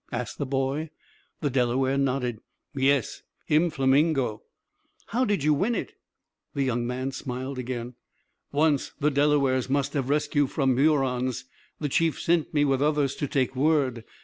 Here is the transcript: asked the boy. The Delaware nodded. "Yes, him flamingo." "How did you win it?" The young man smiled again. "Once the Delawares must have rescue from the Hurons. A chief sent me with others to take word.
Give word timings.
asked 0.11 0.39
the 0.39 0.47
boy. 0.47 0.89
The 1.41 1.51
Delaware 1.51 1.95
nodded. 1.95 2.39
"Yes, 2.73 3.21
him 3.45 3.69
flamingo." 3.69 4.41
"How 5.05 5.25
did 5.25 5.43
you 5.43 5.53
win 5.53 5.75
it?" 5.75 5.93
The 6.55 6.63
young 6.63 6.87
man 6.87 7.11
smiled 7.11 7.59
again. 7.59 7.93
"Once 8.51 8.93
the 8.99 9.11
Delawares 9.11 9.69
must 9.69 9.93
have 9.93 10.09
rescue 10.09 10.47
from 10.47 10.73
the 10.75 10.81
Hurons. 10.85 11.45
A 11.79 11.87
chief 11.87 12.19
sent 12.19 12.51
me 12.51 12.65
with 12.65 12.81
others 12.81 13.13
to 13.17 13.27
take 13.27 13.55
word. 13.55 14.03